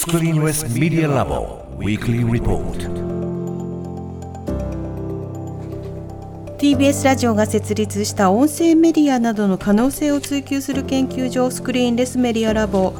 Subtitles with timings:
[0.00, 2.74] Screenless Media Lab Weekly Report.
[6.56, 12.94] TBS ラジオが設立した音声メディアなどの可能性を追求する研究所スクリーンレスメディアラボ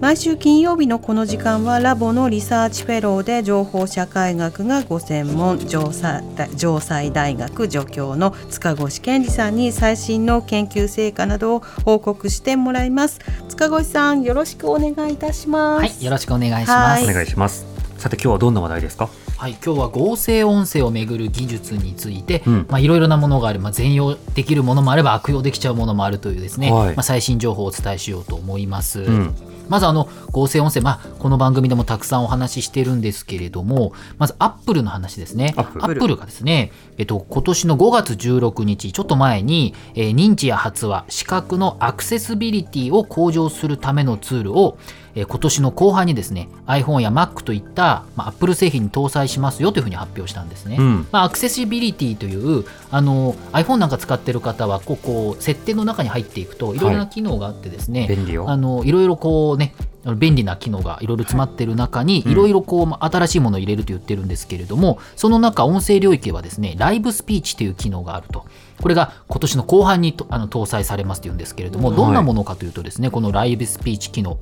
[0.00, 13.20] 毎週金曜日のこの時間はラボのリサーチフェローで情報社会学がご専門城西大学助教の塚越健司さんに最新の研究成果などを報告してもらいます。
[13.48, 15.80] 塚越さんよろしくお願いいたします。
[15.80, 17.04] はいよろしくお願いします。
[17.04, 17.64] お願いします
[17.96, 19.08] さて今日はどんな話題ですか？
[19.38, 29.00] はい、今日は合成音声をめぐる技術について、うん、まあいろいろなものがある、まあ、全用できるものもあれば悪用できちゃうものもあるというですね、はい、まあ最新情報をお伝えしようと思います。
[29.00, 29.34] うん
[29.68, 35.54] まずあの合成音声、まあ、この番組でもたくさんお話ししてるんですけれども、まずアップルの話ですね。
[35.56, 44.78] アップルがですね、えっと、今年の5月16日、ちょっと前に、えー、認知や発話、視覚のアクセシビリティを向上するためのツールを、
[45.16, 58.48] えー、今年の後半にですね iPhone や Mac といった、まあ、Apple 製品に搭載しますよというふうに発表したんですね、うん、まあ、アクセシビリティというあの iPhone なんか使ってる方はここ設定の中に入っていくといろいろな機能があってですね、はい、便利よ。
[58.48, 59.74] あのいろいろこうね
[60.14, 68.46] 便利な機能がいろいろ詰まってる中にいろいろこう新しいものを入れると言ってるんですけれどもその中音声領域はですねライブスピーチという機能があると。
[68.80, 74.38] これが今年の後半にあの搭載されますというんですけれどもどんなものかというとですねこのライブスピーチ機能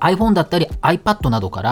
[0.00, 1.70] iPhone だったり iPad などから、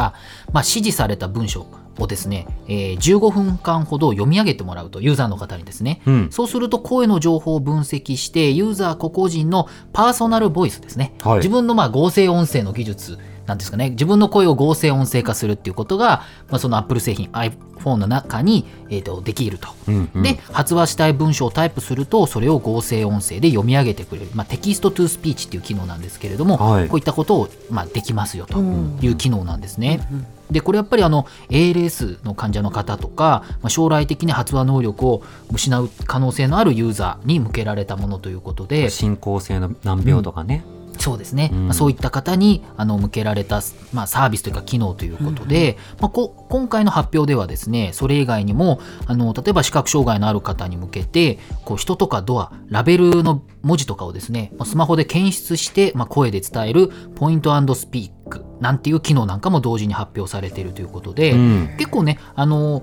[0.53, 1.67] まあ、指示された文章
[1.99, 28.59] をですね、えー、15分間ほど読み上げてもらうとユーザーの方にですね、うん、そうすると声の情報を分析してユーザー個々人のパーソナルボイスですね、はい、自分のまあ合成音声の技術なんですかね、自分の声を合成音声化するっていうことが、まあ、その Apple 製品、iPhone の中に、えーと、できると、うんうん、で、発話したい文章をタイプすると、それを合成音声で読み上げてくれる、まあ、 text to speech っていう機能なんですけれども、はい、こういったことを、まあ、できますよと。
[28.59, 30.07] いう機能なんですね。
[30.11, 30.27] うんうん。
[30.51, 35.23] でこれやっぱりあの ALS の患者の方とか、まあ、将来的に発話能力を
[35.53, 38.91] 失う可能性のあるユーザーに向けられたものということで。
[38.91, 43.61] 進行性の難病とかね、うんそうですね、うん、まあ、そういった方にあの向けられた、
[43.93, 62.83] まあ、サービスというか機能ということで、うん、まあ、こ今回の発表ではですねそれ以外にもあの例えば視覚障害のある方に向けてこう人とかドアラベルの文字とかをですねスマホで検出して、まあ、声で伝えるポイントスピークなんていう機能なんかも同時に発表されているということで、うん、結構ねあの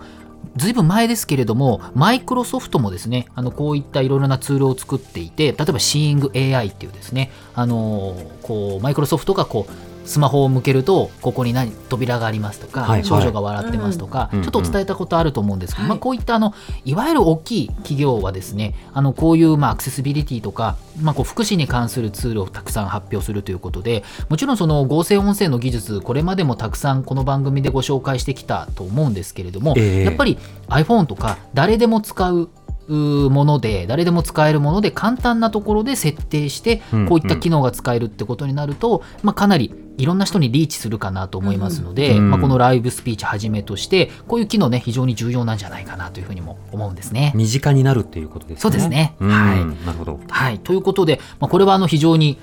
[0.58, 16.54] ずいぶん前ですけれども、マイクロソフトもですね、あのこういったいろいろなツールを作っていて、例えばシーイング AI っていうですね、あのこうマイクロソフトがこうスマホを向けるとここに何扉がありますとか、はい、少女が笑ってますとか、ちょっと伝えたことあると思うんですけど、まあ、こういったあの
[16.86, 30.38] いわゆる大きい企業はですねあのこういうまあアクセシビリティとか、まあ、こう福祉に関するツールをたくさん発表するということでもちろんその合成音声の技術これまでもたくさんこの番組でご紹介してきたと思うんですけれども、えー、やっぱり
[30.68, 32.50] iPhone とか誰でも使う
[32.94, 47.34] もので誰でも使えるもので簡単なところで設定してこういった機能が使えるってことになると、まあ、かなりいろんな人にリーチするかなと思いますので、うん、まあ、このライブスピーチはじめとしてこういう機能ね非常に重要なんじゃないかなというふうにも思うんですね。
[47.36, 48.62] 身近になるっていうことですね。
[48.62, 49.16] そうですね。
[49.20, 49.86] はい。
[49.86, 50.20] なるほど。
[50.28, 50.60] はい。
[50.60, 52.40] ということで、まあ、これはあの非常に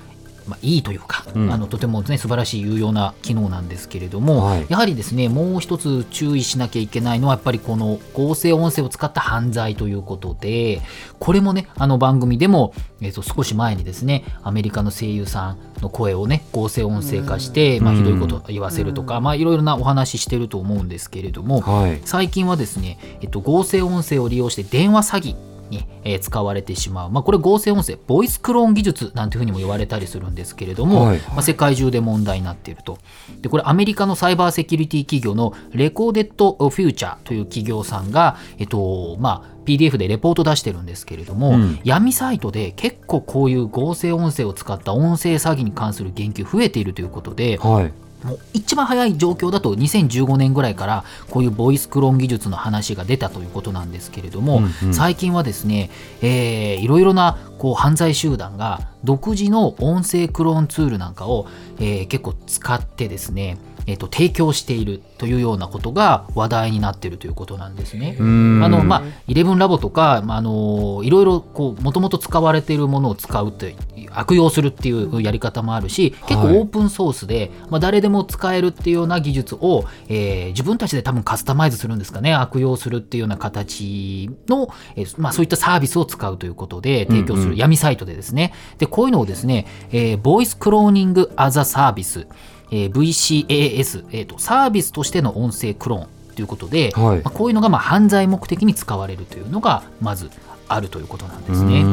[0.48, 10.80] まあ、いいというか、うん、あのとても、ね、素晴らしい有用な機能なんですけれども、はい、やはりですねもう一つ注意しなきゃいけないのはやっぱりこの合成音声を使った犯罪ということで
[11.18, 32.98] これもねあの番組でも、えー、と少し前にですねアメリカの声優さんの声をね合成音声化して、まあ、ひどいことを言わせるとか、まあ、いろいろなお話ししてると思うんですけれども、はい、最近はですね、えっと、合成音声を利用して電話詐欺に、え使われてしまう、まあ、これ合成音声ボイスクローン技術なんていうふうにも言われたりするんですけれども、はい、まあ、世界中で問題になっていると。
[33.40, 47.92] でこれアメリカのサイバーセキュリティ企業のレコーデッドフューチャーという企業さんが、えっとまあ、PDF でレポート出してるんですけれども、うん、闇サイトで結構こういう合成音声を使った音声詐欺に関する言及増えているということで、はい
[48.24, 61.46] もう一番早い状況だと2015年ぐらいからこういうボイスクローン技術の話が出たということなんですけれども、うんうん、最近はですね、えー、いろいろなこう犯罪集団が独自の音声クローンツールなんかを、
[61.78, 63.58] えー、結構使ってですね
[63.88, 68.16] えーと、提供しているというようなことが話題になっているということなんですね。
[68.20, 71.42] あのまあ、イレブンラボとか、まあ、あのいろいろ
[71.80, 73.76] もともと使われているものを使うって
[74.10, 82.34] 悪用するっていうやり方もあるし結構オープンソースで、まあ、誰でも使えるっていうような技術を、えー、自分たちで多分カスタマイズするんですかね。
[82.34, 92.26] 悪用するっていうような形の、えー、まあ、そういったサービスを使うということで提供する闇サイトでですね、でこういうのをですね、えー、ボイスクローニングアザサービス
[92.70, 100.30] えー、VCAS、えーと、サービスとしての音声クローンということで、はい、まあ、こういうのがまあ犯罪目的に使われるというのがまず
[100.68, 101.84] あるということなんですね。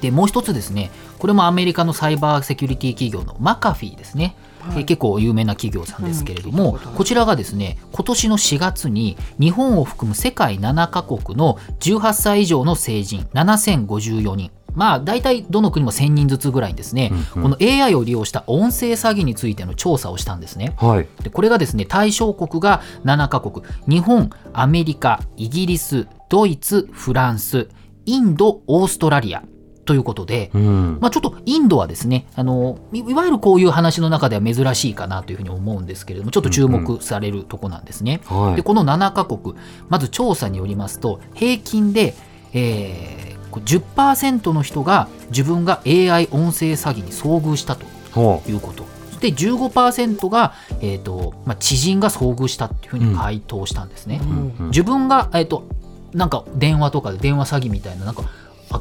[0.00, 4.36] でもう一つですねこれもアメリカのサイバーセキュリティ企業のマカフィーですね。
[4.60, 20.74] はい、結構有名な企業さんですけれども、うん、こちらがですね今年の4月に日本を含む世界7カ国の18歳以上の成人7054人まあ大体どの国も1000人ずつぐらいですね、うんうん、この AI を利用した音声詐欺についての調査をしたんですね。
[20.76, 23.64] はい、でこれがですね対象国が7カ国。
[23.88, 27.68] 日本アメリカイギリスドイツフランス
[28.04, 29.42] インドオーストラリア
[29.86, 38.20] ということで、うん、まあ、ちょっとインドはですねあのいわゆるこういう話の中では珍しいかなというふうに思うんですけれどもちょっと注目されるとこなんですね。
[38.30, 39.54] うんうん、でこの7カ国。
[39.88, 42.14] まず調査によりますと平均で、
[42.52, 48.84] えー、10%の人が自分が AI 音声詐欺に遭遇したということ。
[49.20, 54.20] で15%が、えーとまあ、知人が遭遇したっていうふうに回答したんですね。
[54.22, 55.64] うん、自分が、えーと、
[56.12, 58.24] なんか電話とかで電話詐欺みたいななんか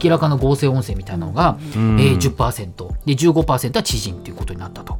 [0.03, 4.97] 明らかな合成音声みたいなのが、うん、えー、10%で15%は知人ということになったと。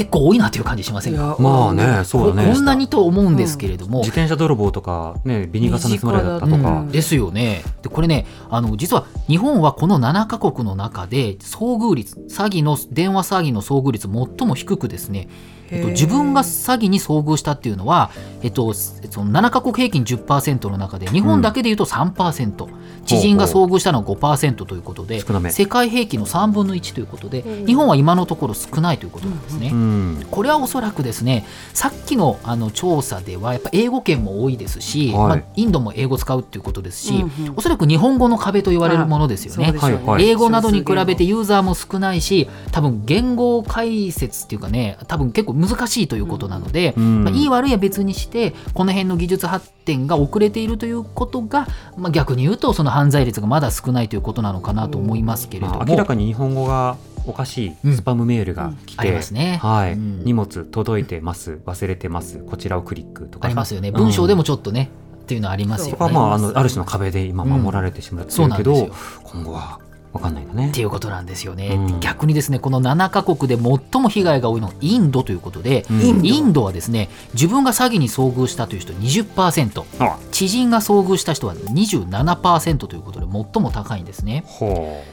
[0.00, 1.36] 結構多いなという感じしませんか？
[1.38, 2.50] まあねそうだね。
[2.50, 7.62] こんなにと思うんですけれども、うん、自転車泥棒とかねビニガサのつもりだったとか、うん、ですよね。
[7.82, 15.28] でこれねあの実は日本はこの7か国の中で遭遇率詐欺の電話詐欺の遭遇率最も低くですね
[15.70, 18.10] えっと、自分が詐欺に遭遇したっていうのは、
[18.42, 25.20] えっと、その7か国平均10%の中で日本だけでいうと3%、うん、知人が遭遇したのは5%ということで
[25.50, 29.70] 世界平均の3分の1ということで、日本は今のところ少ないということなんですね。
[29.72, 31.44] うん、これはおそらくですね
[31.74, 39.74] さっきのあの調査ではやっぱ英語圏も多いですし、はい、まあ、インドも英語使うっていうことですし、うんうん、おそらく日本語の壁と言われるものですよね。
[40.18, 51.66] 英語などに比べてユーザーも少ないし多分言語解説っていうかね多分結構難しいということなので、うん、まあ、いい悪いは別にしてこの辺の技術発展が遅れているということが、
[51.96, 56.96] まあ、逆に言うとその犯罪率がまだ少ないということなのかなと思いますけれども、まあ、明らかに日本語が
[57.26, 63.46] おかしいスパムメールが来て、うんね、はい、うん、荷物届いてます忘れてますこちらをクリックとか。
[63.46, 63.90] ありますよね。
[63.90, 64.90] 文章でもちょっとね、
[65.22, 66.12] っていうのはありますよね。
[66.12, 68.90] まああのある種の壁で今守られてしまってるけど、
[69.24, 69.80] 今後は
[70.12, 70.70] わかんないよね。
[70.70, 71.68] っていうことなんですよね。
[71.74, 79.84] うん、逆にですねこの7か国で最も被害が多いのはインドということで、うん、インドはですね自分が詐欺に遭遇したという人20%
[80.32, 84.44] 知人が遭遇した人は27%ということで最も高いんですね。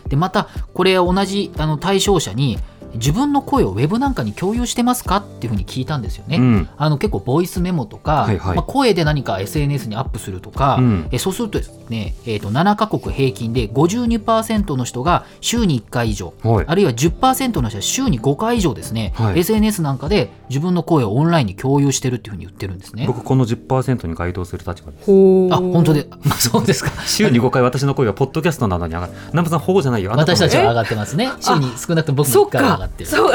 [0.07, 2.57] でまたこれ同じあの対象者に
[2.94, 6.38] 自分の声をウェブなんかに共有してますかっていうふうに聞いたんですよね。
[6.38, 23.05] うん、あの結構ボイスメモとか、はいはい、まあ、声で何か SNS にアップするとか、うん、えそうするとですね、えー、と7か国平均で52%の人が週に1回以上、はい、あるいは10%の人は週に5回以上ですね、はい、SNS なんかで自分の声をオンラインに共有してるっていうふうに言ってるんですね。
[23.07, 25.11] 僕この10%に該当する立場です。
[25.53, 26.07] あ本当で？
[26.39, 26.91] そうですか。
[27.05, 29.13] 週に5回私の声はポッドキャストなどに上がる。
[29.29, 30.11] 南部さん保護じゃないよ。
[30.15, 31.29] 私たちは上がってますね。
[31.39, 33.09] 週に少なくとも僕も1回上がってる。
[33.09, 33.33] そう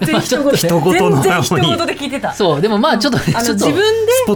[0.00, 2.32] 全然人事人事の全然人事で聞いてた。
[2.32, 3.74] そうでもまあちょっと、ね、あの自分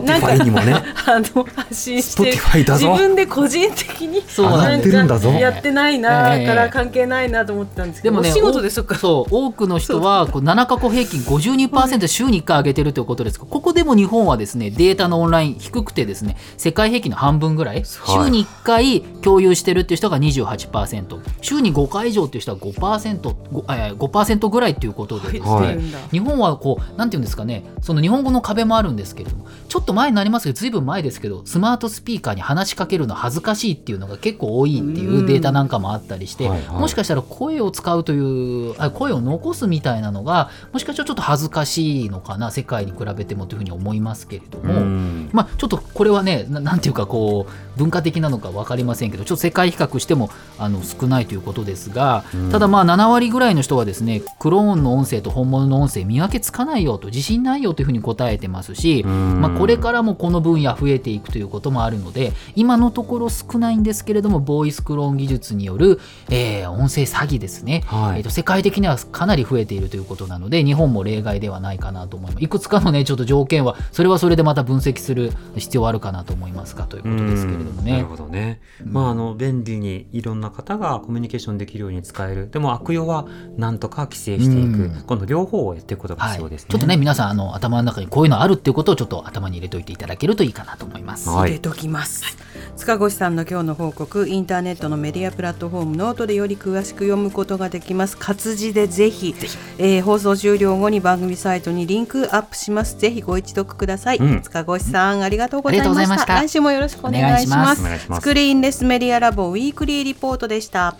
[0.00, 0.74] でなんかにもね
[1.06, 8.96] あの発信して自分で個人的にそうなんてるんだぞやってないなから関係ないなと思ってたんですけど、でもね仕事でそっか。
[8.96, 13.38] そう多くの人はこう7カ国平均52%週に1回上げてるということです。
[13.38, 25.78] がここでも日本はですねデータのオンライン低くてですね世界平均の半分ぐらい週に1回共有してるっていう人が28%週に5回以上っていう人は 5%, 5, えー、5%ぐらいっていうことでですね、はい、
[26.10, 44.84] 日本はこうなんていうんですかねその日本語の壁もあるんですけれどもちょっと前になりますけどずいぶん前ですけどスマートスピーカーに話しかけるの恥ずかしいっていうのが結構多いっていうデータなんかもあったりして、はいはい、もしかしたら声を使うというあ声を残すみたいなのがもしかしたらちょっと恥ずかしいのかな世界に比べてもというふうに思いますけれども、
[45.32, 72.44] まあ、ちょっとこれはねなんていうかこう文化的なのか分かりませんけどちょっと世界比較してもあの少ないということですがただまあ7割ぐらいの人はですねクローンの音声と本物の音声見分けつかないよと自信ないよというふうに答えてますし、まあ、これからもこの分野増えていくということもあるので今のところ少ないんですけれどもボイスクローン技術による、えー、音声詐欺ですね、はい、えーと、世界的にはかなり増えているということなので日本も例外ではないかなと思います。
[72.44, 77.92] いくつかのねちょっと条件はそれはそれでまた分析する必要あるかなと思いますかということですけれどもね。
[77.92, 82.50] なるほどね、まああの便利にいろんな方がコミュニケーションできるように使える。
[82.50, 91.28] でも悪用はなんとか規制していく、この両方をやっていくことが必要ですね、はい、ちょっとね皆さんあの頭の中にこういうのあるっていうことをちょっと頭に入れておいていただけるといいかなと思います。
[91.30, 92.36] 入れときます。
[92.76, 98.16] 塚越さんの今日の報告インターネットのメディアプラットフォームノートでより詳しく読むことができます。
[98.16, 99.34] 活字でぜひ
[99.78, 102.98] えー、放送終了後に番組サイトにリンクアップします。
[102.98, 106.34] ぜひご一読ください、うん、塚越さんありがとうございました。
[106.34, 107.82] 来週もよろしくお願いします。
[107.98, 110.94] Screenless Media Lab Weekly Report でした。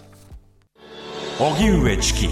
[1.39, 2.29] 荻上チキ